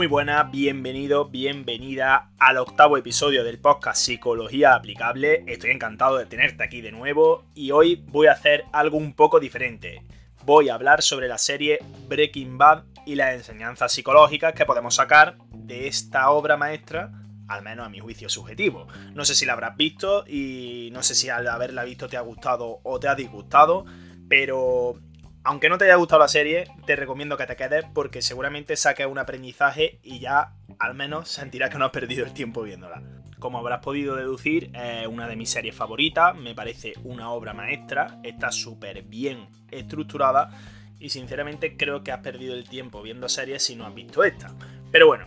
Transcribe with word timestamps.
Muy 0.00 0.06
buena, 0.06 0.44
bienvenido, 0.44 1.26
bienvenida 1.26 2.30
al 2.38 2.56
octavo 2.56 2.96
episodio 2.96 3.44
del 3.44 3.58
podcast 3.58 4.00
Psicología 4.02 4.72
Aplicable. 4.72 5.44
Estoy 5.46 5.72
encantado 5.72 6.16
de 6.16 6.24
tenerte 6.24 6.64
aquí 6.64 6.80
de 6.80 6.90
nuevo 6.90 7.44
y 7.54 7.70
hoy 7.72 8.02
voy 8.06 8.28
a 8.28 8.32
hacer 8.32 8.64
algo 8.72 8.96
un 8.96 9.12
poco 9.12 9.40
diferente. 9.40 10.02
Voy 10.46 10.70
a 10.70 10.74
hablar 10.74 11.02
sobre 11.02 11.28
la 11.28 11.36
serie 11.36 11.80
Breaking 12.08 12.56
Bad 12.56 12.84
y 13.04 13.16
las 13.16 13.34
enseñanzas 13.34 13.92
psicológicas 13.92 14.54
que 14.54 14.64
podemos 14.64 14.94
sacar 14.94 15.36
de 15.52 15.86
esta 15.86 16.30
obra 16.30 16.56
maestra, 16.56 17.12
al 17.46 17.60
menos 17.60 17.84
a 17.84 17.90
mi 17.90 17.98
juicio 17.98 18.30
subjetivo. 18.30 18.88
No 19.12 19.26
sé 19.26 19.34
si 19.34 19.44
la 19.44 19.52
habrás 19.52 19.76
visto 19.76 20.24
y 20.26 20.88
no 20.92 21.02
sé 21.02 21.14
si 21.14 21.28
al 21.28 21.46
haberla 21.46 21.84
visto 21.84 22.08
te 22.08 22.16
ha 22.16 22.22
gustado 22.22 22.80
o 22.84 22.98
te 22.98 23.08
ha 23.08 23.14
disgustado, 23.14 23.84
pero 24.30 24.98
aunque 25.42 25.68
no 25.68 25.78
te 25.78 25.84
haya 25.86 25.94
gustado 25.96 26.20
la 26.20 26.28
serie, 26.28 26.68
te 26.86 26.96
recomiendo 26.96 27.36
que 27.36 27.46
te 27.46 27.56
quedes 27.56 27.84
porque 27.94 28.20
seguramente 28.20 28.76
saques 28.76 29.06
un 29.06 29.18
aprendizaje 29.18 29.98
y 30.02 30.20
ya 30.20 30.52
al 30.78 30.94
menos 30.94 31.28
sentirás 31.30 31.70
que 31.70 31.78
no 31.78 31.86
has 31.86 31.90
perdido 31.90 32.24
el 32.24 32.34
tiempo 32.34 32.62
viéndola. 32.62 33.02
Como 33.38 33.58
habrás 33.58 33.80
podido 33.80 34.16
deducir, 34.16 34.70
es 34.74 35.06
una 35.06 35.26
de 35.26 35.36
mis 35.36 35.48
series 35.48 35.74
favoritas, 35.74 36.36
me 36.36 36.54
parece 36.54 36.92
una 37.04 37.30
obra 37.30 37.54
maestra, 37.54 38.18
está 38.22 38.52
súper 38.52 39.02
bien 39.02 39.48
estructurada 39.70 40.50
y 40.98 41.08
sinceramente 41.08 41.76
creo 41.76 42.04
que 42.04 42.12
has 42.12 42.20
perdido 42.20 42.54
el 42.54 42.68
tiempo 42.68 43.00
viendo 43.00 43.28
series 43.30 43.62
si 43.62 43.76
no 43.76 43.86
has 43.86 43.94
visto 43.94 44.22
esta. 44.24 44.52
Pero 44.92 45.06
bueno, 45.06 45.24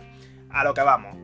a 0.50 0.62
lo 0.62 0.74
que 0.74 0.82
vamos. 0.82 1.16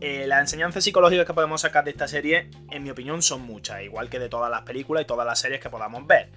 Eh, 0.00 0.26
las 0.26 0.40
enseñanzas 0.40 0.82
psicológicas 0.82 1.26
que 1.26 1.34
podemos 1.34 1.60
sacar 1.60 1.84
de 1.84 1.90
esta 1.90 2.08
serie, 2.08 2.50
en 2.70 2.82
mi 2.82 2.88
opinión, 2.88 3.20
son 3.20 3.42
muchas, 3.42 3.82
igual 3.82 4.08
que 4.08 4.18
de 4.18 4.30
todas 4.30 4.50
las 4.50 4.62
películas 4.62 5.02
y 5.02 5.06
todas 5.06 5.26
las 5.26 5.38
series 5.38 5.60
que 5.60 5.68
podamos 5.68 6.06
ver 6.06 6.30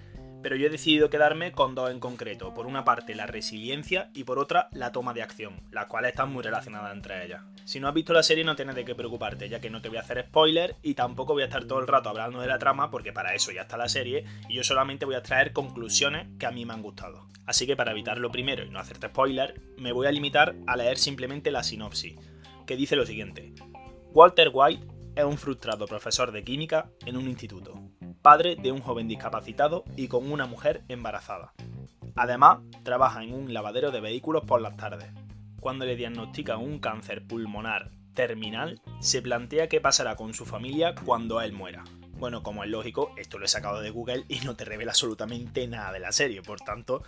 pero 0.44 0.58
yo 0.58 0.68
he 0.68 0.70
decidido 0.70 1.10
quedarme 1.10 1.54
con 1.54 1.74
dos 1.74 1.90
en 1.90 2.00
concreto. 2.00 2.54
Por 2.54 2.68
una 2.68 2.84
parte 2.84 3.16
la 3.16 3.26
resiliencia 3.26 4.12
y 4.14 4.26
por 4.26 4.38
otra 4.38 4.68
la 4.74 4.91
toma 4.91 5.13
de 5.13 5.24
acción, 5.24 5.62
las 5.72 5.88
cuales 5.88 6.12
están 6.12 6.32
muy 6.32 6.44
relacionadas 6.44 6.94
entre 6.94 7.26
ellas. 7.26 7.41
Si 7.63 7.80
no 7.80 7.88
has 7.88 7.94
visto 7.94 8.13
la 8.13 8.22
serie 8.22 8.44
no 8.44 8.55
tienes 8.55 8.76
de 8.76 8.84
qué 8.84 8.94
preocuparte, 8.94 9.48
ya 9.48 9.62
que 9.62 9.70
no 9.70 9.82
te 9.82 9.88
voy 9.88 9.98
a 9.98 10.02
hacer 10.02 10.26
spoiler 10.27 10.76
y 10.84 10.94
tampoco 10.94 11.34
voy 11.34 11.44
a 11.44 11.46
estar 11.46 11.66
todo 11.66 11.80
el 11.80 11.88
rato 11.88 12.10
hablando 12.10 12.41
de 12.41 12.48
la 12.48 12.60
trama 12.60 12.91
porque 12.91 13.13
para 13.13 13.34
eso 13.34 13.52
ya 13.52 13.62
está 13.62 13.77
la 13.77 13.90
serie 13.90 14.26
y 14.50 14.55
yo 14.55 14.63
solamente 14.63 15.05
voy 15.05 15.16
a 15.16 15.24
traer 15.24 15.54
conclusiones 15.54 16.27
que 16.38 16.46
a 16.46 16.52
mí 16.52 16.66
me 16.66 16.74
han 16.74 16.82
gustado. 16.82 17.28
Así 17.46 17.66
que 17.66 17.78
para 17.78 17.91
evitar 17.91 18.18
lo 18.18 18.32
primero 18.32 18.63
y 18.63 18.70
no 18.70 18.80
hacerte 18.80 19.07
spoiler, 19.07 19.62
me 19.78 19.94
voy 19.94 20.07
a 20.07 20.12
limitar 20.12 20.55
a 20.68 20.76
leer 20.76 20.98
simplemente 20.98 21.52
la 21.52 21.63
sinopsis, 21.63 22.16
que 22.68 22.76
dice 22.76 22.96
lo 22.96 23.05
siguiente. 23.05 23.54
Walter 24.12 24.52
White 24.54 24.85
es 25.16 25.24
un 25.24 25.38
frustrado 25.38 25.85
profesor 25.88 26.32
de 26.32 26.44
química 26.44 26.90
en 27.05 27.18
un 27.18 27.28
instituto 27.28 27.80
padre 28.24 28.55
de 28.55 28.71
un 28.71 28.79
joven 28.79 29.07
discapacitado 29.07 29.84
y 29.98 30.07
con 30.07 30.32
una 30.32 30.48
mujer 30.48 30.84
embarazada. 30.88 31.54
Además, 32.16 32.60
trabaja 32.84 33.21
en 33.21 33.34
un 33.34 33.54
lavadero 33.54 33.91
de 33.91 33.99
vehículos 33.99 34.46
por 34.46 34.62
las 34.62 34.77
tardes. 34.77 35.12
Cuando 35.60 35.85
le 35.85 35.98
diagnostican 35.98 36.60
un 36.60 36.79
cáncer 36.79 37.27
pulmonar 37.27 37.91
terminal, 38.13 38.82
se 38.99 39.21
plantea 39.21 39.68
qué 39.68 39.82
pasará 39.82 40.16
con 40.16 40.34
su 40.34 40.46
familia 40.46 40.96
cuando 41.04 41.41
él 41.41 41.51
muera. 41.51 41.84
Bueno, 42.18 42.44
como 42.44 42.63
es 42.63 42.70
lógico, 42.70 43.12
esto 43.18 43.38
lo 43.38 43.46
he 43.46 43.49
sacado 43.49 43.82
de 43.82 43.90
Google 43.90 44.24
y 44.29 44.40
no 44.40 44.55
te 44.55 44.63
revela 44.63 44.91
absolutamente 44.91 45.68
nada 45.68 45.91
de 45.91 45.99
la 45.99 46.13
serie, 46.13 46.41
por 46.41 46.62
tanto, 46.62 47.04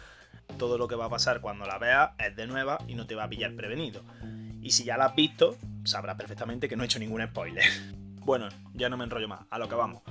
todo 0.58 0.78
lo 0.78 0.90
que 0.90 0.96
va 0.96 1.06
a 1.06 1.10
pasar 1.10 1.40
cuando 1.40 1.66
la 1.66 1.78
veas 1.78 2.12
es 2.18 2.36
de 2.36 2.46
nueva 2.46 2.80
y 2.88 2.96
no 2.96 3.08
te 3.08 3.16
va 3.16 3.24
a 3.24 3.30
pillar 3.30 3.56
prevenido. 3.56 4.04
Y 4.62 4.72
si 4.72 4.84
ya 4.84 4.98
la 4.98 5.06
has 5.06 5.16
visto, 5.16 5.56
sabrás 5.86 6.18
perfectamente 6.18 6.68
que 6.68 6.76
no 6.76 6.84
he 6.84 6.88
hecho 6.88 7.00
ningún 7.00 7.26
spoiler. 7.26 7.64
Bueno, 8.26 8.50
ya 8.74 8.90
no 8.90 8.98
me 8.98 9.04
enrollo 9.04 9.28
más, 9.28 9.42
a 9.52 9.60
lo 9.60 9.70
que 9.70 9.76
vamos. 9.76 10.02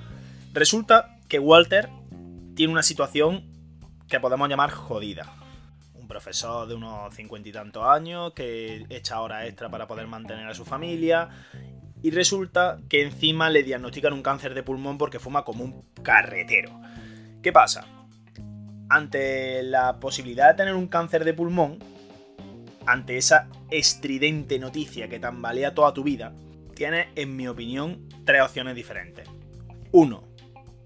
Resulta 0.55 1.19
que 1.28 1.41
Walter 1.41 1.91
tiene 2.55 2.72
una 2.72 2.84
situación 2.84 3.42
que 4.08 4.20
podemos 4.20 4.48
llamar 4.48 4.70
jodida. 4.70 5.27
Un 5.94 6.06
profesor 6.06 6.69
de 6.69 6.77
unos 6.77 7.12
cincuenta 7.12 7.48
y 7.48 7.52
tantos 7.52 7.83
años 7.84 8.34
que 8.34 8.86
echa 8.88 9.20
horas 9.20 9.48
extra 9.48 9.69
para 9.69 9.88
poder 9.88 10.06
mantener 10.06 10.47
a 10.47 10.55
su 10.55 10.64
familia. 10.64 11.28
Y 12.03 12.12
resulta 12.12 12.78
que 12.88 13.03
encima 13.03 13.50
le 13.50 13.65
diagnostican 13.65 14.12
un 14.12 14.22
cáncer 14.22 14.54
de 14.54 14.62
pulmón 14.62 14.97
porque 14.97 15.19
fuma 15.19 15.44
como 15.44 15.65
un 15.65 15.82
carretero. 16.04 16.71
¿Qué 17.42 17.50
pasa? 17.53 17.86
Ante 18.88 19.60
la 19.65 19.98
posibilidad 19.98 20.50
de 20.50 20.54
tener 20.54 20.75
un 20.75 20.86
cáncer 20.86 21.25
de 21.25 21.34
pulmón, 21.34 21.81
ante 22.86 23.16
esa 23.16 23.48
estridente 23.72 24.60
noticia 24.60 25.09
que 25.09 25.19
tambalea 25.19 25.75
toda 25.75 25.92
tu 25.92 26.04
vida, 26.04 26.32
tienes, 26.76 27.09
en 27.16 27.34
mi 27.34 27.48
opinión, 27.48 28.09
tres 28.25 28.41
opciones 28.42 28.76
diferentes. 28.76 29.28
Uno, 29.91 30.34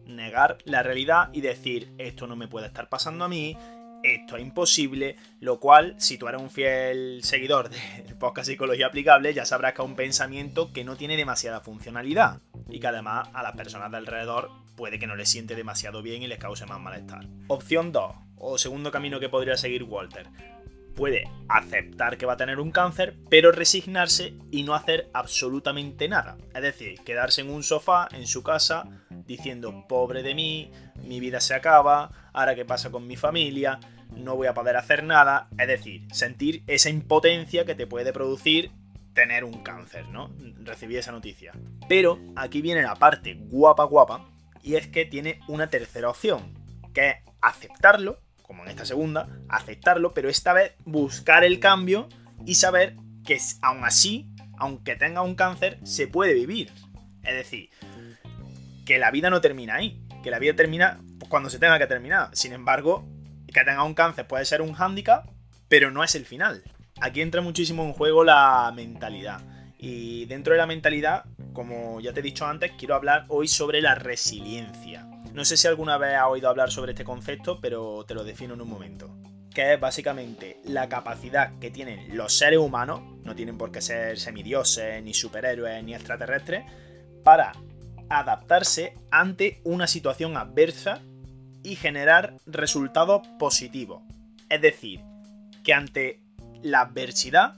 negar 0.09 0.59
la 0.65 0.83
realidad 0.83 1.31
y 1.33 1.41
decir 1.41 1.93
esto 1.99 2.27
no 2.27 2.37
me 2.37 2.49
puede 2.49 2.67
estar 2.67 2.89
pasando 2.89 3.25
a 3.25 3.29
mí, 3.29 3.57
esto 4.03 4.37
es 4.37 4.43
imposible, 4.43 5.17
lo 5.41 5.59
cual, 5.59 5.95
si 5.99 6.19
tú 6.19 6.29
eres 6.29 6.41
un 6.41 6.51
fiel 6.51 7.21
seguidor 7.23 7.69
del 7.69 8.17
podcast 8.19 8.49
Psicología 8.49 8.87
Aplicable, 8.87 9.35
ya 9.35 9.45
sabrás 9.45 9.75
que 9.75 9.83
es 9.83 9.89
un 9.89 9.97
pensamiento 9.97 10.73
que 10.73 10.85
no 10.85 10.97
tiene 10.97 11.17
demasiada 11.17 11.61
funcionalidad 11.61 12.41
y 12.69 12.81
que 12.81 12.87
además 12.87 13.29
a 13.33 13.43
las 13.43 13.57
personas 13.57 13.91
de 13.91 13.97
alrededor 13.97 14.51
puede 14.77 14.99
que 14.99 15.07
no 15.07 15.17
les 15.17 15.29
siente 15.29 15.57
demasiado 15.57 16.03
bien 16.03 16.23
y 16.23 16.29
les 16.29 16.39
cause 16.39 16.67
más 16.67 16.81
malestar. 16.81 17.27
Opción 17.49 17.91
2, 17.91 18.15
o 18.37 18.59
segundo 18.59 18.93
camino 18.93 19.19
que 19.19 19.29
podría 19.29 19.57
seguir 19.57 19.83
Walter. 19.83 20.29
Puede 20.99 21.31
aceptar 21.49 22.19
que 22.19 22.27
va 22.27 22.33
a 22.33 22.37
tener 22.37 22.59
un 22.59 22.73
cáncer, 22.73 23.15
pero 23.31 23.53
resignarse 23.53 24.35
y 24.51 24.65
no 24.65 24.75
hacer 24.75 25.09
absolutamente 25.15 26.09
nada. 26.09 26.37
Es 26.53 26.61
decir, 26.61 26.99
quedarse 27.05 27.43
en 27.43 27.51
un 27.51 27.63
sofá 27.63 28.09
en 28.11 28.27
su 28.27 28.43
casa 28.43 28.83
diciendo, 29.25 29.87
pobre 29.89 30.25
de 30.25 30.35
mí, 30.35 30.73
mi 30.97 31.21
vida 31.21 31.41
se 31.41 31.55
acaba, 31.55 32.31
ahora 32.33 32.57
qué 32.57 32.65
pasa 32.65 32.91
con 32.91 33.07
mi 33.07 33.15
familia, 33.15 33.79
no 34.11 34.35
voy 34.35 34.49
a 34.49 34.55
poder 34.55 34.77
hacer 34.77 35.05
nada, 35.05 35.49
es 35.57 35.69
decir, 35.69 36.03
sentir 36.13 36.65
esa 36.67 36.91
impotencia 36.91 37.65
que 37.65 37.77
te 37.77 37.87
puede 37.87 38.13
producir 38.13 38.73
tener 39.15 39.45
un 39.45 39.63
cáncer, 39.63 40.09
¿no? 40.09 40.35
Recibí 40.65 40.97
esa 40.97 41.13
noticia. 41.13 41.53
Pero 41.89 42.19
aquí 42.35 42.61
viene 42.61 42.83
la 42.83 42.97
parte 42.97 43.35
guapa 43.39 43.85
guapa, 43.85 44.29
y 44.65 44.75
es 44.75 44.89
que 44.89 45.05
tiene 45.05 45.39
una 45.47 45.69
tercera 45.69 46.11
opción, 46.11 46.55
que 46.93 47.11
es 47.11 47.17
aceptarlo, 47.41 48.19
como 48.49 48.65
en 48.65 48.71
esta 48.71 48.87
segunda, 48.87 49.29
aceptarlo, 49.49 50.15
pero 50.15 50.31
esta 50.31 50.55
vez 50.55 50.73
buscar 50.87 51.45
el 51.45 51.61
cambio 51.61 52.09
y 52.47 52.55
saber 52.55 52.97
que 53.25 53.39
aún 53.61 53.85
así, 53.85 54.27
aunque 54.57 54.97
tenga 54.97 55.21
un 55.21 55.35
cáncer, 55.35 55.79
se 55.85 56.09
puede 56.09 56.33
vivir. 56.33 56.73
Es 57.23 57.35
decir, 57.35 57.69
que 58.87 58.99
la 58.99 59.11
vida 59.11 59.29
no 59.29 59.43
termina 59.43 59.75
ahí, 59.75 60.03
que 60.23 60.31
la 60.31 60.39
vida 60.39 60.57
termina 60.57 60.99
cuando 61.29 61.51
se 61.51 61.59
tenga 61.59 61.79
que 61.79 61.87
terminar. 61.87 62.31
Sin 62.33 62.55
embargo, 62.55 63.07
que 63.53 63.65
tenga 63.65 63.85
un 63.85 63.93
cáncer 63.93 64.27
puede 64.27 64.47
ser 64.47 64.63
un 64.63 64.73
hándicap, 64.73 65.27
pero 65.69 65.91
no 65.91 66.03
es 66.03 66.15
el 66.15 66.25
final. 66.25 66.63
Aquí 67.03 67.21
entra 67.21 67.43
muchísimo 67.43 67.85
en 67.85 67.93
juego 67.93 68.25
la 68.25 68.73
mentalidad. 68.75 69.43
Y 69.79 70.25
dentro 70.25 70.55
de 70.55 70.59
la 70.59 70.67
mentalidad, 70.67 71.27
como 71.53 72.01
ya 72.01 72.15
te 72.15 72.21
he 72.21 72.23
dicho 72.23 72.47
antes, 72.47 72.73
quiero 72.79 72.95
hablar 72.95 73.27
hoy 73.29 73.47
sobre 73.47 73.83
la 73.83 73.95
resiliencia. 73.95 75.07
No 75.39 75.45
sé 75.45 75.57
si 75.57 75.69
alguna 75.69 75.99
vez 75.99 76.17
has 76.17 76.27
oído 76.27 76.49
hablar 76.49 76.73
sobre 76.73 76.91
este 76.91 77.05
concepto, 77.05 77.61
pero 77.61 78.05
te 78.05 78.13
lo 78.13 78.25
defino 78.25 78.55
en 78.55 78.61
un 78.61 78.69
momento. 78.69 79.09
Que 79.55 79.75
es 79.75 79.81
básicamente 79.81 80.61
la 80.65 80.89
capacidad 80.89 81.57
que 81.61 81.71
tienen 81.71 82.17
los 82.17 82.37
seres 82.37 82.59
humanos, 82.59 83.03
no 83.23 83.37
tienen 83.37 83.57
por 83.57 83.71
qué 83.71 83.81
ser 83.81 84.19
semidioses, 84.19 85.01
ni 85.01 85.15
superhéroes, 85.15 85.85
ni 85.85 85.95
extraterrestres, 85.95 86.65
para 87.23 87.53
adaptarse 88.11 88.95
ante 89.13 89.61
una 89.63 89.87
situación 89.87 90.37
adversa 90.37 91.03
y 91.63 91.77
generar 91.77 92.35
resultados 92.45 93.25
positivos. 93.39 94.03
Es 94.49 94.61
decir, 94.61 95.03
que 95.63 95.73
ante 95.73 96.21
la 96.63 96.81
adversidad 96.81 97.55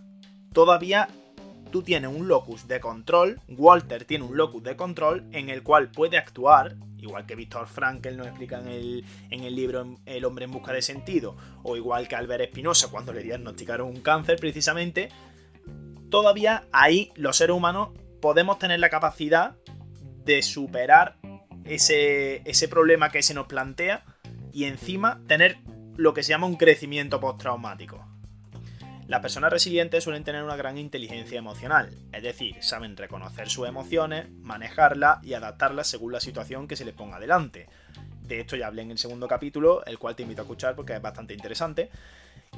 todavía 0.52 1.08
tú 1.72 1.82
tienes 1.82 2.14
un 2.14 2.28
locus 2.28 2.68
de 2.68 2.78
control, 2.78 3.40
Walter 3.48 4.04
tiene 4.04 4.26
un 4.26 4.36
locus 4.36 4.62
de 4.64 4.76
control 4.76 5.24
en 5.32 5.48
el 5.48 5.62
cual 5.62 5.90
puede 5.90 6.18
actuar, 6.18 6.76
igual 7.02 7.26
que 7.26 7.34
Víctor 7.34 7.66
Frankel 7.66 8.16
nos 8.16 8.26
explica 8.26 8.58
en 8.60 8.68
el, 8.68 9.04
en 9.30 9.44
el 9.44 9.54
libro 9.54 9.96
El 10.06 10.24
hombre 10.24 10.44
en 10.44 10.50
busca 10.50 10.72
de 10.72 10.82
sentido, 10.82 11.36
o 11.62 11.76
igual 11.76 12.08
que 12.08 12.16
Albert 12.16 12.44
Espinosa 12.44 12.88
cuando 12.88 13.12
le 13.12 13.22
diagnosticaron 13.22 13.88
un 13.88 14.00
cáncer 14.00 14.38
precisamente, 14.38 15.08
todavía 16.10 16.64
ahí 16.72 17.12
los 17.16 17.36
seres 17.36 17.56
humanos 17.56 17.90
podemos 18.20 18.58
tener 18.58 18.80
la 18.80 18.90
capacidad 18.90 19.56
de 20.24 20.42
superar 20.42 21.18
ese, 21.64 22.42
ese 22.44 22.68
problema 22.68 23.10
que 23.10 23.22
se 23.22 23.34
nos 23.34 23.46
plantea 23.46 24.04
y 24.52 24.64
encima 24.64 25.22
tener 25.26 25.58
lo 25.96 26.14
que 26.14 26.22
se 26.22 26.30
llama 26.30 26.46
un 26.46 26.56
crecimiento 26.56 27.20
postraumático. 27.20 28.09
Las 29.10 29.22
personas 29.22 29.52
resilientes 29.52 30.04
suelen 30.04 30.22
tener 30.22 30.44
una 30.44 30.54
gran 30.54 30.78
inteligencia 30.78 31.36
emocional, 31.36 31.90
es 32.12 32.22
decir, 32.22 32.62
saben 32.62 32.96
reconocer 32.96 33.50
sus 33.50 33.66
emociones, 33.66 34.30
manejarlas 34.30 35.18
y 35.24 35.34
adaptarlas 35.34 35.88
según 35.88 36.12
la 36.12 36.20
situación 36.20 36.68
que 36.68 36.76
se 36.76 36.84
les 36.84 36.94
ponga 36.94 37.18
delante. 37.18 37.66
De 38.22 38.38
esto 38.38 38.54
ya 38.54 38.68
hablé 38.68 38.82
en 38.82 38.92
el 38.92 38.98
segundo 38.98 39.26
capítulo, 39.26 39.84
el 39.84 39.98
cual 39.98 40.14
te 40.14 40.22
invito 40.22 40.42
a 40.42 40.44
escuchar 40.44 40.76
porque 40.76 40.94
es 40.94 41.02
bastante 41.02 41.34
interesante 41.34 41.90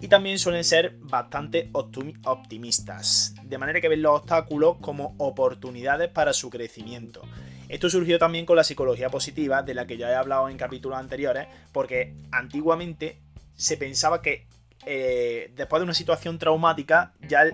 y 0.02 0.08
también 0.08 0.38
suelen 0.38 0.62
ser 0.62 0.94
bastante 0.98 1.70
optimistas, 1.72 3.34
de 3.44 3.56
manera 3.56 3.80
que 3.80 3.88
ven 3.88 4.02
los 4.02 4.20
obstáculos 4.20 4.76
como 4.82 5.14
oportunidades 5.16 6.10
para 6.10 6.34
su 6.34 6.50
crecimiento. 6.50 7.22
Esto 7.70 7.88
surgió 7.88 8.18
también 8.18 8.44
con 8.44 8.56
la 8.56 8.64
psicología 8.64 9.08
positiva, 9.08 9.62
de 9.62 9.72
la 9.72 9.86
que 9.86 9.96
ya 9.96 10.10
he 10.10 10.14
hablado 10.14 10.50
en 10.50 10.58
capítulos 10.58 10.98
anteriores, 10.98 11.46
porque 11.72 12.12
antiguamente 12.30 13.22
se 13.54 13.78
pensaba 13.78 14.20
que 14.20 14.51
eh, 14.84 15.52
después 15.54 15.80
de 15.80 15.84
una 15.84 15.94
situación 15.94 16.38
traumática, 16.38 17.14
ya 17.20 17.44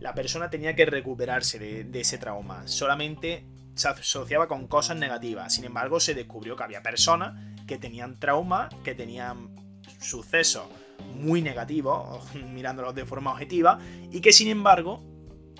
la 0.00 0.14
persona 0.14 0.50
tenía 0.50 0.74
que 0.74 0.86
recuperarse 0.86 1.58
de, 1.58 2.00
ese 2.00 2.18
trauma. 2.18 2.66
Solamente 2.66 3.44
se 3.74 3.88
asociaba 3.88 4.48
con 4.48 4.66
cosas 4.66 4.96
negativas. 4.96 5.54
Sin 5.54 5.64
embargo, 5.64 6.00
se 6.00 6.14
descubrió 6.14 6.56
que 6.56 6.64
había 6.64 6.82
personas 6.82 7.34
que 7.66 7.78
tenían 7.78 8.18
trauma, 8.18 8.68
que 8.84 8.94
tenían 8.94 9.54
sucesos 10.00 10.66
muy 11.14 11.42
negativos, 11.42 12.22
mirándolos 12.52 12.94
de 12.94 13.04
forma 13.04 13.32
objetiva, 13.32 13.78
y 14.10 14.20
que 14.20 14.32
sin 14.32 14.48
embargo 14.48 15.02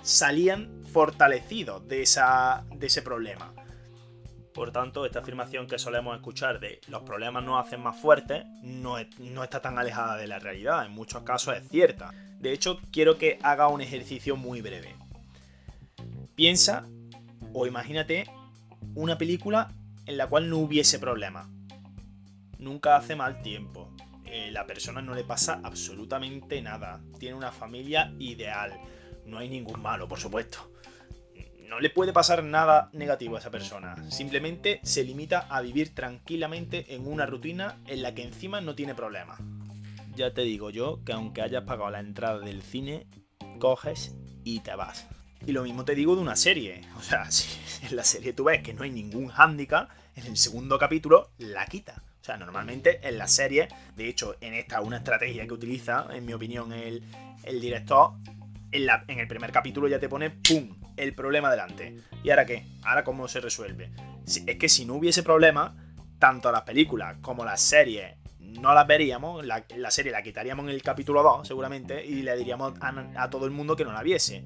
salían 0.01 0.83
fortalecidos 0.91 1.87
de, 1.87 2.01
ese 2.01 3.01
problema. 3.01 3.53
Por 4.57 4.71
tanto, 4.71 5.05
esta 5.05 5.19
afirmación 5.19 5.67
que 5.67 5.77
solemos 5.77 6.15
escuchar 6.15 6.59
de 6.59 6.81
los 6.87 7.03
problemas 7.03 7.43
nos 7.43 7.63
hacen 7.63 7.79
más 7.79 7.95
fuertes 7.95 8.43
no, 8.63 8.97
está 8.97 9.61
tan 9.61 9.77
alejada 9.77 10.17
de 10.17 10.25
la 10.25 10.39
realidad, 10.39 10.83
en 10.83 10.93
muchos 10.93 11.21
casos 11.21 11.55
es 11.55 11.69
cierta. 11.69 12.11
De 12.39 12.53
hecho, 12.53 12.81
quiero 12.91 13.19
que 13.19 13.37
haga 13.43 13.67
un 13.67 13.81
ejercicio 13.81 14.35
muy 14.35 14.61
breve. 14.61 14.95
Piensa 16.33 16.87
o 17.53 17.67
imagínate 17.67 18.25
una 18.95 19.19
película 19.19 19.71
en 20.07 20.17
la 20.17 20.25
cual 20.25 20.49
no 20.49 20.57
hubiese 20.57 20.97
problemas. 20.97 21.47
Nunca 22.57 22.95
hace 22.95 23.15
mal 23.15 23.43
tiempo. 23.43 23.95
Eh, 24.25 24.49
la 24.49 24.65
persona 24.65 25.03
no 25.03 25.13
le 25.13 25.23
pasa 25.23 25.61
absolutamente 25.63 26.63
nada. 26.63 26.99
Tiene 27.19 27.35
una 27.35 27.51
familia 27.51 28.11
ideal. 28.17 28.73
No 29.23 29.37
hay 29.37 29.49
ningún 29.49 29.83
malo, 29.83 30.07
por 30.07 30.19
supuesto 30.19 30.71
no 31.67 31.79
le 31.79 31.89
puede 31.89 32.13
pasar 32.13 32.43
nada 32.43 32.89
negativo 32.93 33.35
a 33.35 33.39
esa 33.39 33.51
persona. 33.51 33.95
Simplemente 34.09 34.79
se 34.83 35.03
limita 35.03 35.47
a 35.49 35.61
vivir 35.61 35.93
tranquilamente 35.93 36.95
en 36.95 37.07
una 37.07 37.25
rutina 37.25 37.77
en 37.87 38.01
la 38.01 38.15
que 38.15 38.23
encima 38.23 38.61
no 38.61 38.73
tiene 38.73 38.95
problemas. 38.95 39.39
Ya 40.15 40.33
te 40.33 40.41
digo 40.41 40.69
yo 40.69 41.03
que 41.05 41.13
aunque 41.13 41.41
hayas 41.41 41.63
pagado 41.63 41.91
la 41.91 41.99
entrada 41.99 42.39
del 42.39 42.63
cine, 42.63 43.07
coges 43.59 44.15
y 44.43 44.61
te 44.61 44.75
vas. 44.75 45.07
Y 45.45 45.51
lo 45.51 45.63
mismo 45.63 45.85
te 45.85 45.93
digo 45.93 46.15
de 46.15 46.21
una 46.21 46.35
serie. 46.35 46.81
O 46.97 47.01
sea, 47.01 47.29
si 47.31 47.59
en 47.85 47.95
la 47.95 48.03
serie 48.03 48.33
tú 48.33 48.45
ves 48.45 48.63
que 48.63 48.73
no 48.73 48.83
hay 48.83 48.91
ningún 48.91 49.27
hándicap, 49.27 49.89
en 50.15 50.25
el 50.25 50.37
segundo 50.37 50.79
capítulo 50.79 51.31
la 51.37 51.65
quita. 51.65 52.01
O 52.21 52.23
sea, 52.23 52.37
normalmente 52.37 53.07
en 53.07 53.17
la 53.17 53.27
serie, 53.27 53.67
de 53.95 54.09
hecho, 54.09 54.35
en 54.41 54.53
esta 54.53 54.81
una 54.81 54.97
estrategia 54.97 55.45
que 55.45 55.53
utiliza, 55.53 56.07
en 56.11 56.25
mi 56.25 56.33
opinión, 56.33 56.73
el, 56.73 57.03
el 57.43 57.61
director, 57.61 58.13
en, 58.71 58.87
en 59.07 59.19
el 59.19 59.27
primer 59.27 59.51
capítulo 59.51 59.87
ya 59.87 59.99
te 59.99 60.09
pone 60.09 60.31
¡pum! 60.31 60.86
El 60.97 61.15
problema 61.15 61.49
delante. 61.49 61.97
¿Y 62.23 62.29
ahora 62.29 62.45
qué? 62.45 62.67
¿Ahora 62.83 63.03
cómo 63.03 63.27
se 63.27 63.39
resuelve? 63.39 63.91
es 64.25 64.57
que 64.57 64.67
si 64.67 64.85
no 64.85 64.95
hubiese 64.95 65.23
problema, 65.23 65.73
tanto 66.19 66.51
las 66.51 66.63
películas 66.63 67.15
como 67.21 67.45
las 67.45 67.61
series 67.61 68.15
no 68.39 68.73
las 68.73 68.87
veríamos, 68.87 69.45
la, 69.45 69.91
serie 69.91 70.11
la 70.11 70.21
quitaríamos 70.21 70.65
en 70.65 70.71
el 70.71 70.81
capítulo 70.81 71.21
2 71.23 71.47
seguramente 71.47 72.05
y 72.05 72.21
le 72.23 72.35
diríamos 72.35 72.73
a, 72.81 73.29
todo 73.29 73.45
el 73.45 73.51
mundo 73.51 73.75
que 73.75 73.85
no 73.85 73.91
la 73.91 74.03
viese. 74.03 74.43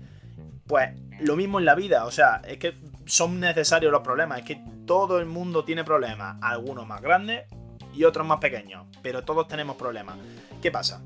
Pues 0.67 0.89
lo 1.19 1.35
mismo 1.35 1.59
en 1.59 1.65
la 1.65 1.75
vida, 1.75 2.05
o 2.05 2.11
sea, 2.11 2.41
es 2.47 2.57
que 2.57 2.75
son 3.05 3.39
necesarios 3.39 3.91
los 3.91 4.01
problemas, 4.01 4.39
es 4.39 4.45
que 4.45 4.61
todo 4.85 5.19
el 5.19 5.25
mundo 5.25 5.63
tiene 5.63 5.83
problemas, 5.83 6.37
algunos 6.41 6.87
más 6.87 7.01
grandes 7.01 7.45
y 7.93 8.03
otros 8.03 8.25
más 8.25 8.39
pequeños, 8.39 8.85
pero 9.01 9.23
todos 9.23 9.47
tenemos 9.47 9.75
problemas. 9.75 10.17
¿Qué 10.61 10.71
pasa? 10.71 11.01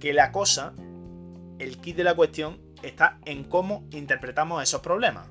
Que 0.00 0.12
la 0.12 0.32
cosa, 0.32 0.74
el 1.58 1.78
kit 1.78 1.96
de 1.96 2.04
la 2.04 2.14
cuestión 2.14 2.60
está 2.82 3.18
en 3.24 3.44
cómo 3.44 3.84
interpretamos 3.90 4.62
esos 4.62 4.80
problemas, 4.80 5.28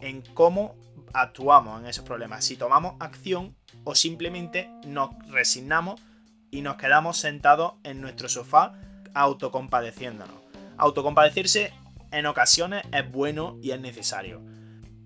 en 0.00 0.22
cómo 0.34 0.74
actuamos 1.12 1.80
en 1.80 1.86
esos 1.86 2.04
problemas, 2.04 2.44
si 2.44 2.56
tomamos 2.56 2.94
acción 3.00 3.56
o 3.84 3.94
simplemente 3.94 4.70
nos 4.86 5.10
resignamos 5.28 6.00
y 6.50 6.62
nos 6.62 6.76
quedamos 6.76 7.18
sentados 7.18 7.74
en 7.84 8.00
nuestro 8.00 8.28
sofá 8.28 8.74
autocompadeciéndonos. 9.14 10.36
Autocompadecerse 10.76 11.72
en 12.12 12.26
ocasiones 12.26 12.84
es 12.92 13.10
bueno 13.10 13.58
y 13.62 13.72
es 13.72 13.80
necesario, 13.80 14.42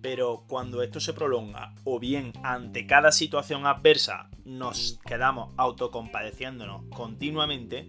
pero 0.01 0.45
cuando 0.49 0.83
esto 0.83 1.01
se 1.01 1.13
prolonga 1.13 1.75
o 1.85 1.99
bien 1.99 2.33
ante 2.43 2.87
cada 2.87 3.13
situación 3.13 3.67
adversa 3.67 4.29
nos 4.45 5.01
quedamos 5.07 5.55
autocompadeciéndonos 5.57 6.85
continuamente, 6.95 7.89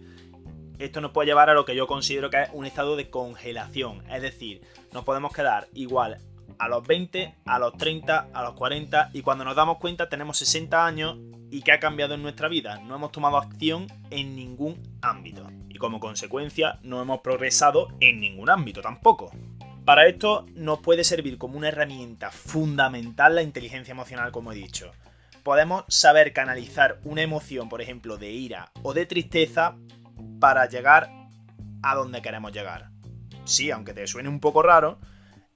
esto 0.78 1.00
nos 1.00 1.12
puede 1.12 1.26
llevar 1.26 1.50
a 1.50 1.54
lo 1.54 1.64
que 1.64 1.76
yo 1.76 1.86
considero 1.86 2.30
que 2.30 2.42
es 2.42 2.48
un 2.52 2.66
estado 2.66 2.96
de 2.96 3.10
congelación. 3.10 4.02
Es 4.10 4.22
decir, 4.22 4.62
nos 4.92 5.04
podemos 5.04 5.32
quedar 5.32 5.68
igual 5.74 6.18
a 6.58 6.68
los 6.68 6.86
20, 6.86 7.34
a 7.44 7.58
los 7.58 7.76
30, 7.76 8.28
a 8.32 8.42
los 8.42 8.54
40 8.54 9.10
y 9.12 9.22
cuando 9.22 9.44
nos 9.44 9.56
damos 9.56 9.78
cuenta 9.78 10.08
tenemos 10.08 10.38
60 10.38 10.86
años 10.86 11.18
y 11.50 11.62
¿qué 11.62 11.72
ha 11.72 11.80
cambiado 11.80 12.14
en 12.14 12.22
nuestra 12.22 12.48
vida? 12.48 12.78
No 12.80 12.96
hemos 12.96 13.12
tomado 13.12 13.36
acción 13.36 13.86
en 14.10 14.34
ningún 14.34 14.80
ámbito 15.02 15.48
y 15.68 15.76
como 15.76 16.00
consecuencia 16.00 16.78
no 16.82 17.00
hemos 17.00 17.20
progresado 17.20 17.88
en 18.00 18.20
ningún 18.20 18.50
ámbito 18.50 18.80
tampoco. 18.80 19.30
Para 19.84 20.06
esto 20.06 20.46
nos 20.54 20.80
puede 20.80 21.04
servir 21.04 21.36
como 21.36 21.58
una 21.58 21.68
herramienta 21.68 22.30
fundamental 22.30 23.34
la 23.34 23.42
inteligencia 23.42 23.92
emocional 23.92 24.32
como 24.32 24.52
he 24.52 24.56
dicho. 24.56 24.92
Podemos 25.42 25.84
saber 25.88 26.32
canalizar 26.32 27.00
una 27.04 27.20
emoción, 27.20 27.68
por 27.68 27.82
ejemplo, 27.82 28.16
de 28.16 28.32
ira 28.32 28.72
o 28.82 28.94
de 28.94 29.04
tristeza 29.04 29.76
para 30.44 30.66
llegar 30.66 31.08
a 31.82 31.94
donde 31.94 32.20
queremos 32.20 32.52
llegar. 32.52 32.90
Sí, 33.46 33.70
aunque 33.70 33.94
te 33.94 34.06
suene 34.06 34.28
un 34.28 34.40
poco 34.40 34.62
raro, 34.62 34.98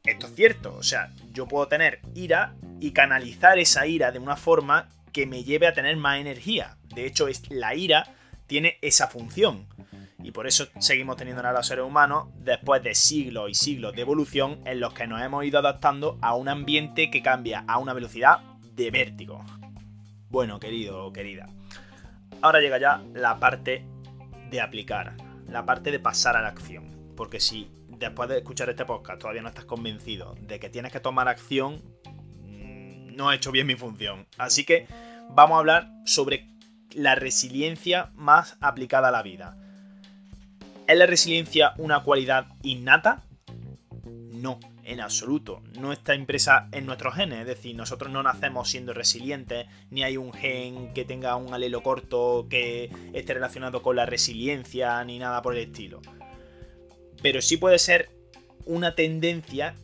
esto 0.03 0.25
es 0.29 0.35
cierto. 0.35 0.75
O 0.77 0.83
sea, 0.83 1.13
yo 1.31 1.47
puedo 1.47 1.69
tener 1.69 2.01
ira 2.15 2.55
y 2.81 2.93
canalizar 2.93 3.59
esa 3.59 3.87
ira 3.87 4.13
de 4.13 4.19
una 4.19 4.35
forma 4.35 4.89
que 5.13 5.27
me 5.27 5.45
lleve 5.45 5.67
a 5.67 5.75
tener 5.75 5.95
más 5.99 6.19
energía. 6.21 6.79
De 6.85 7.05
hecho, 7.05 7.27
la 7.51 7.75
ira 7.75 8.15
tiene 8.47 8.79
esa 8.81 9.09
función. 9.09 9.67
Y 10.23 10.31
por 10.31 10.47
eso 10.47 10.69
seguimos 10.79 11.19
teniendo 11.19 11.47
a 11.47 11.53
los 11.53 11.67
seres 11.67 11.85
humanos 11.85 12.29
después 12.39 12.83
de 12.83 12.95
siglos 12.95 13.51
y 13.51 13.55
siglos 13.55 13.95
de 13.95 14.01
evolución 14.01 14.63
en 14.65 14.81
los 14.81 14.95
que 14.95 15.07
nos 15.07 15.21
hemos 15.21 15.45
ido 15.45 15.59
adaptando 15.59 16.17
a 16.23 16.35
un 16.35 16.49
ambiente 16.49 17.11
que 17.11 17.21
cambia 17.21 17.63
a 17.69 17.77
una 17.77 17.93
velocidad 17.93 18.39
de 18.75 18.91
vértigo. 18.91 19.45
Bueno, 20.31 20.59
querido 20.59 21.05
o 21.05 21.13
querida. 21.13 21.47
Ahora 22.41 22.61
llega 22.61 22.79
ya 22.79 23.03
la 23.13 23.39
parte 23.39 23.85
de 24.51 24.61
aplicar, 24.61 25.17
la 25.49 25.65
parte 25.65 25.91
de 25.91 26.01
pasar 26.01 26.37
a 26.37 26.43
la 26.43 26.49
acción. 26.49 27.15
Porque 27.17 27.41
si 27.41 27.71
después 27.89 28.29
de 28.29 28.39
escuchar 28.39 28.71
este 28.71 28.85
podcast 28.85 29.21
todavía 29.21 29.43
no 29.43 29.49
estás 29.49 29.65
convencido 29.65 30.35
de 30.41 30.61
que 30.61 30.69
tienes 30.69 30.93
que 30.93 31.01
tomar 31.01 31.29
acción, 31.29 31.83
mm, 32.45 33.17
no 33.17 33.33
he 33.33 33.37
hecho 33.37 33.53
bien 33.53 33.67
mi 33.67 33.75
función. 33.75 34.27
Así 34.37 34.65
que 34.65 34.87
vamos 35.31 35.57
a 35.57 35.59
hablar 35.59 35.91
sobre 36.05 36.49
la 36.93 37.15
resiliencia 37.15 38.11
más 38.15 38.57
aplicada 38.61 39.09
a 39.09 39.13
la 39.13 39.23
vida. 39.23 39.57
¿Es 40.87 40.97
la 40.97 41.07
resiliencia 41.07 41.75
una 41.77 42.03
cualidad 42.03 42.47
innata? 42.63 43.25
No 44.05 44.59
en 44.89 45.01
absoluto. 45.01 45.63
No 45.79 45.93
está 45.93 46.15
impresa 46.15 46.69
en 46.73 46.87
nuestros 46.87 47.15
genes, 47.15 47.41
es 47.41 47.47
decir, 47.47 47.77
nosotros 47.77 48.11
no 48.11 48.23
nacemos 48.23 48.69
siendo 48.69 48.95
resilientes, 48.95 49.67
ni 49.91 50.03
hay 50.03 50.17
un 50.17 50.33
gen 50.33 50.93
que 50.95 51.05
tenga 51.05 51.37
un 51.37 51.53
alelo 51.53 51.83
corto 51.83 52.47
que 52.49 52.91
esté 53.13 53.35
relacionado 53.35 53.83
con 53.83 53.97
la 53.97 54.07
resiliencia, 54.07 55.03
ni 55.05 55.19
nada 55.19 55.43
por 55.43 55.55
el 55.55 55.69
estilo. 55.69 56.01
Pero 57.23 57.43
sí 57.43 57.57
puede 57.57 57.79
ser 57.79 58.11
una 58.65 58.95
tendencia 58.95 59.75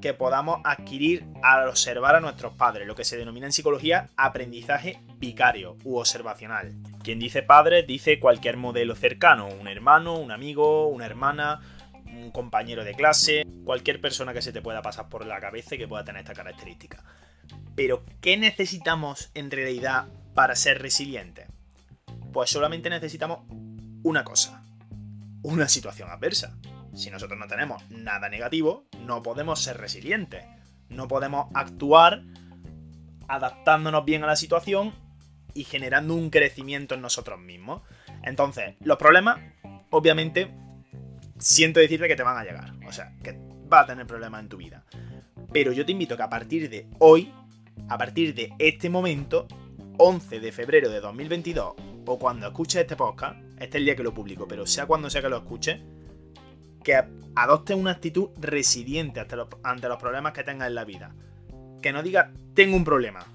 que 0.00 0.14
podamos 0.14 0.60
adquirir 0.64 1.24
al 1.42 1.68
observar 1.68 2.16
a 2.16 2.20
nuestros 2.20 2.54
padres, 2.54 2.86
lo 2.86 2.94
que 2.94 3.04
se 3.04 3.16
denomina 3.16 3.46
en 3.46 3.52
psicología 3.52 4.10
aprendizaje 4.16 5.00
vicario 5.18 5.76
u 5.84 5.98
observacional. 5.98 6.74
Quien 7.02 7.18
dice 7.18 7.42
padre 7.42 7.84
dice 7.84 8.18
cualquier 8.18 8.56
modelo 8.56 8.94
cercano, 8.94 9.48
un 9.48 9.68
hermano, 9.68 10.18
un 10.18 10.32
amigo, 10.32 10.88
una 10.88 11.06
hermana, 11.06 11.60
un 12.22 12.30
compañero 12.30 12.84
de 12.84 12.94
clase, 12.94 13.46
cualquier 13.64 14.00
persona 14.00 14.32
que 14.32 14.42
se 14.42 14.52
te 14.52 14.62
pueda 14.62 14.82
pasar 14.82 15.08
por 15.08 15.26
la 15.26 15.40
cabeza 15.40 15.74
y 15.74 15.78
que 15.78 15.88
pueda 15.88 16.04
tener 16.04 16.22
esta 16.22 16.34
característica. 16.34 17.02
Pero, 17.74 18.04
¿qué 18.20 18.36
necesitamos 18.36 19.30
en 19.34 19.50
realidad 19.50 20.06
para 20.34 20.54
ser 20.56 20.80
resilientes? 20.80 21.48
Pues 22.32 22.50
solamente 22.50 22.90
necesitamos 22.90 23.40
una 24.02 24.24
cosa, 24.24 24.62
una 25.42 25.68
situación 25.68 26.10
adversa. 26.10 26.56
Si 26.94 27.10
nosotros 27.10 27.38
no 27.38 27.46
tenemos 27.46 27.82
nada 27.90 28.28
negativo, 28.28 28.84
no 29.00 29.22
podemos 29.22 29.60
ser 29.62 29.78
resilientes. 29.78 30.44
No 30.88 31.08
podemos 31.08 31.46
actuar 31.54 32.22
adaptándonos 33.28 34.04
bien 34.04 34.24
a 34.24 34.26
la 34.26 34.36
situación 34.36 34.94
y 35.54 35.64
generando 35.64 36.14
un 36.14 36.30
crecimiento 36.30 36.94
en 36.94 37.00
nosotros 37.00 37.38
mismos. 37.38 37.82
Entonces, 38.22 38.76
los 38.80 38.98
problemas, 38.98 39.40
obviamente, 39.90 40.54
siento 41.42 41.80
decirte 41.80 42.08
que 42.08 42.16
te 42.16 42.22
van 42.22 42.38
a 42.38 42.44
llegar. 42.44 42.72
O 42.86 42.92
sea, 42.92 43.12
que 43.22 43.36
vas 43.68 43.84
a 43.84 43.86
tener 43.86 44.06
problemas 44.06 44.42
en 44.42 44.48
tu 44.48 44.56
vida. 44.56 44.84
Pero 45.52 45.72
yo 45.72 45.84
te 45.84 45.92
invito 45.92 46.14
a 46.14 46.16
que 46.16 46.22
a 46.22 46.30
partir 46.30 46.70
de 46.70 46.86
hoy, 46.98 47.32
a 47.88 47.98
partir 47.98 48.34
de 48.34 48.52
este 48.58 48.88
momento, 48.88 49.46
11 49.98 50.40
de 50.40 50.52
febrero 50.52 50.88
de 50.88 51.00
2022, 51.00 51.74
o 52.06 52.18
cuando 52.18 52.46
escuches 52.46 52.82
este 52.82 52.96
podcast, 52.96 53.36
este 53.56 53.64
es 53.66 53.74
el 53.74 53.84
día 53.84 53.96
que 53.96 54.02
lo 54.02 54.14
publico, 54.14 54.46
pero 54.48 54.66
sea 54.66 54.86
cuando 54.86 55.10
sea 55.10 55.20
que 55.20 55.28
lo 55.28 55.38
escuches, 55.38 55.80
que 56.82 57.00
adoptes 57.34 57.76
una 57.76 57.92
actitud 57.92 58.30
resiliente 58.40 59.20
ante 59.20 59.36
los, 59.36 59.48
ante 59.62 59.88
los 59.88 59.98
problemas 59.98 60.32
que 60.32 60.44
tengas 60.44 60.68
en 60.68 60.74
la 60.74 60.84
vida. 60.84 61.14
Que 61.80 61.92
no 61.92 62.02
digas, 62.02 62.30
tengo 62.54 62.76
un 62.76 62.84
problema, 62.84 63.26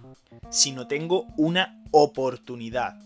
sino 0.49 0.87
tengo 0.87 1.27
una 1.37 1.81
oportunidad. 1.91 2.99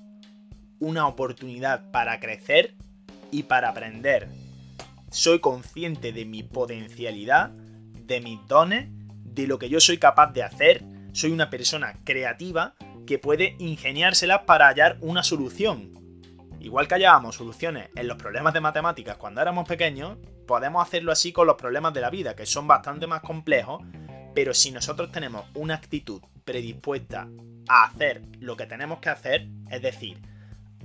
Una 0.80 1.08
oportunidad 1.08 1.92
para 1.92 2.20
crecer 2.20 2.76
y 3.30 3.44
para 3.44 3.70
aprender. 3.70 4.28
Soy 5.12 5.40
consciente 5.40 6.14
de 6.14 6.24
mi 6.24 6.42
potencialidad, 6.42 7.50
de 7.50 8.22
mis 8.22 8.40
dones, 8.48 8.88
de 9.26 9.46
lo 9.46 9.60
que 9.60 9.68
yo 9.68 9.82
soy 9.82 9.98
capaz 9.98 10.32
de 10.32 10.42
hacer. 10.42 10.86
Soy 11.12 11.34
una 11.34 11.50
persona 11.50 11.96
creativa 12.06 12.76
que 13.06 13.20
puede 13.20 13.58
ingeniárselas 13.60 14.44
para 14.44 14.70
hallar 14.70 14.98
una 15.02 15.22
solución. 15.22 15.92
Igual 16.62 16.88
que 16.88 16.94
hallábamos 16.94 17.36
soluciones 17.36 17.90
en 17.94 18.08
los 18.08 18.18
problemas 18.18 18.54
de 18.54 18.62
matemáticas 18.62 19.18
cuando 19.18 19.42
éramos 19.42 19.68
pequeños, 19.68 20.18
podemos 20.48 20.82
hacerlo 20.82 21.12
así 21.12 21.34
con 21.34 21.46
los 21.46 21.58
problemas 21.58 21.94
de 21.94 22.00
la 22.00 22.10
vida, 22.10 22.34
que 22.34 22.46
son 22.46 22.66
bastante 22.66 23.06
más 23.06 23.20
complejos, 23.20 23.84
pero 24.34 24.54
si 24.54 24.72
nosotros 24.72 25.12
tenemos 25.12 25.44
una 25.56 25.76
actitud 25.76 26.22
predispuesta 26.46 27.28
a 27.68 27.84
hacer 27.84 28.22
lo 28.40 28.56
que 28.56 28.66
tenemos 28.66 29.00
que 29.00 29.10
hacer, 29.10 29.50
es 29.70 29.82
decir, 29.82 30.22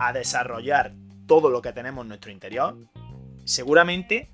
a 0.00 0.12
desarrollar 0.12 0.94
todo 1.28 1.48
lo 1.48 1.62
que 1.62 1.72
tenemos 1.72 2.02
en 2.02 2.08
nuestro 2.08 2.32
interior, 2.32 2.76
seguramente 3.46 4.28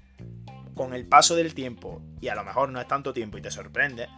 con 0.75 0.95
el 0.95 1.07
paso 1.07 1.37
del 1.37 1.54
tiempo, 1.54 2.02
y 2.21 2.28
a 2.28 2.35
lo 2.35 2.45
mejor 2.45 2.71
no 2.71 2.81
es 2.81 2.88
tanto 2.88 3.12
tiempo 3.12 3.38
y 3.38 3.42
te 3.42 3.50
sorprende, 3.50 4.09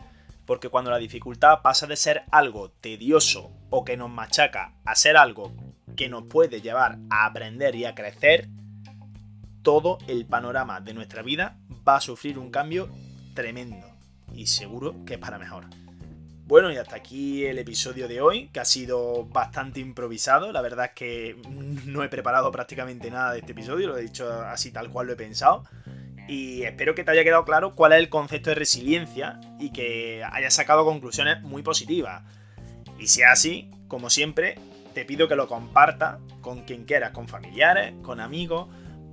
porque 0.47 0.69
cuando 0.69 0.91
la 0.91 0.99
dificultad 0.99 1.63
pasa 1.63 1.87
de 1.87 1.97
ser 1.97 2.23
algo 2.31 2.71
tedioso 2.71 3.51
o 3.71 3.85
que 3.85 3.97
nos 3.97 4.11
machaca 4.11 4.75
a 4.85 4.95
ser 4.95 5.17
algo 5.17 5.53
que 5.97 6.09
nos 6.09 6.25
puede 6.25 6.61
llevar 6.61 6.99
a 7.11 7.27
aprender 7.27 7.75
y 7.75 7.85
a 7.85 7.95
crecer, 7.95 8.49
todo 9.63 9.99
el 10.07 10.27
panorama 10.27 10.81
de 10.81 10.95
nuestra 10.95 11.23
vida 11.23 11.59
va 11.87 11.97
a 11.97 12.01
sufrir 12.01 12.39
un 12.39 12.51
cambio 12.51 12.89
tremendo 13.35 13.87
y 14.35 14.47
seguro 14.47 15.05
que 15.05 15.19
para 15.19 15.39
mejor. 15.39 15.67
Bueno, 16.47 16.71
y 16.71 16.77
hasta 16.77 16.97
aquí 16.97 17.47
el 17.47 17.59
episodio 17.59 18.07
de 18.07 18.21
hoy, 18.21 18.49
que 18.49 18.61
ha 18.61 18.67
sido 18.67 19.25
bastante 19.25 19.81
improvisado. 19.81 20.53
La 20.53 20.61
verdad 20.61 20.87
es 20.87 20.91
que 20.93 21.37
no 21.87 22.05
he 22.05 22.11
preparado 22.11 22.53
prácticamente 22.53 23.11
nada 23.11 23.33
de 23.33 23.39
este 23.39 23.53
episodio, 23.53 23.89
lo 23.89 23.97
he 23.97 24.03
dicho 24.03 24.31
así 24.43 24.71
tal 24.71 24.91
cual 24.91 25.07
lo 25.07 25.15
he 25.15 25.17
pensado. 25.17 25.65
Y 26.29 26.65
espero 26.65 26.95
que 26.95 27.03
te 27.03 27.13
haya 27.13 27.25
quedado 27.25 27.47
claro 27.47 27.75
cuál 27.75 27.93
es 27.93 27.99
el 27.99 28.11
concepto 28.11 28.51
de 28.51 28.57
resiliencia 28.57 29.41
y 29.59 29.73
que 29.73 30.23
hayas 30.23 30.53
sacado 30.53 30.85
conclusiones 30.85 31.41
muy 31.41 31.63
positivas. 31.63 32.23
Y 32.99 33.07
si 33.07 33.23
es 33.23 33.29
así, 33.29 33.71
como 33.89 34.11
siempre, 34.11 34.59
te 34.93 35.07
pido 35.07 35.29
que 35.29 35.37
lo 35.37 35.49
compartas 35.49 36.19
con 36.43 36.65
quien 36.65 36.85
quieras, 36.85 37.13
con 37.13 37.27
familiares, 37.27 37.95
con 38.03 38.21
amigos, 38.21 38.69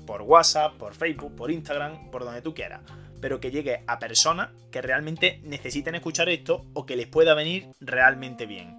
por 0.05 0.21
WhatsApp, 0.23 0.73
por 0.73 0.95
Facebook, 0.95 1.33
por 1.33 1.49
Instagram, 1.49 2.11
por 2.11 2.25
donde 2.25 2.41
tú 2.41 2.53
quieras 2.53 2.81
pero 3.21 3.39
que 3.39 3.51
llegue 3.51 3.83
a 3.87 3.99
personas 3.99 4.49
que 4.71 4.81
realmente 4.81 5.39
necesiten 5.43 5.95
escuchar 5.95 6.29
esto 6.29 6.65
o 6.73 6.85
que 6.85 6.95
les 6.95 7.07
pueda 7.07 7.33
venir 7.35 7.67
realmente 7.79 8.45
bien. 8.45 8.77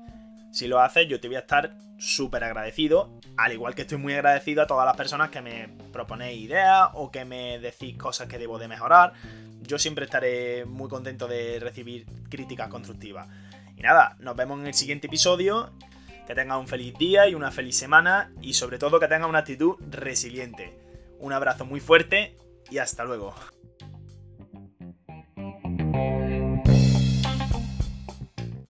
Si 0.52 0.68
lo 0.68 0.80
haces, 0.80 1.08
yo 1.08 1.20
te 1.20 1.28
voy 1.28 1.36
a 1.36 1.40
estar 1.40 1.74
súper 1.98 2.44
agradecido, 2.44 3.10
al 3.36 3.52
igual 3.52 3.74
que 3.74 3.82
estoy 3.82 3.96
muy 3.96 4.12
agradecido 4.12 4.62
a 4.62 4.66
todas 4.66 4.84
las 4.84 4.96
personas 4.96 5.30
que 5.30 5.40
me 5.40 5.68
proponéis 5.92 6.40
ideas 6.40 6.88
o 6.94 7.10
que 7.10 7.24
me 7.24 7.58
decís 7.60 7.96
cosas 7.96 8.28
que 8.28 8.38
debo 8.38 8.58
de 8.58 8.68
mejorar. 8.68 9.12
Yo 9.62 9.78
siempre 9.78 10.04
estaré 10.04 10.64
muy 10.64 10.88
contento 10.88 11.28
de 11.28 11.58
recibir 11.60 12.04
críticas 12.28 12.68
constructivas. 12.68 13.28
Y 13.76 13.82
nada, 13.82 14.16
nos 14.18 14.36
vemos 14.36 14.60
en 14.60 14.66
el 14.66 14.74
siguiente 14.74 15.06
episodio. 15.06 15.70
Que 16.26 16.34
tengas 16.36 16.58
un 16.58 16.68
feliz 16.68 16.96
día 16.98 17.28
y 17.28 17.34
una 17.34 17.50
feliz 17.50 17.76
semana 17.76 18.32
y 18.40 18.54
sobre 18.54 18.78
todo 18.78 19.00
que 19.00 19.08
tengas 19.08 19.28
una 19.28 19.40
actitud 19.40 19.74
resiliente. 19.90 20.72
Un 21.18 21.32
abrazo 21.32 21.64
muy 21.64 21.80
fuerte 21.80 22.36
y 22.70 22.78
hasta 22.78 23.04
luego. 23.04 23.34